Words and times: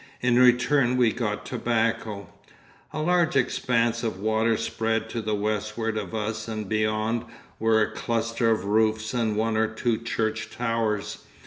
In 0.19 0.39
return 0.39 0.97
we 0.97 1.11
got 1.11 1.45
tobacco. 1.45 2.25
A 2.91 3.03
large 3.03 3.35
expanse 3.35 4.01
of 4.01 4.19
water 4.19 4.57
spread 4.57 5.11
to 5.11 5.21
the 5.21 5.35
westward 5.35 5.95
of 5.95 6.15
us 6.15 6.47
and 6.47 6.67
beyond 6.67 7.23
were 7.59 7.83
a 7.83 7.91
cluster 7.91 8.49
of 8.49 8.65
roofs 8.65 9.13
and 9.13 9.35
one 9.37 9.55
or 9.55 9.67
two 9.67 9.99
church 9.99 10.49
towers. 10.49 11.19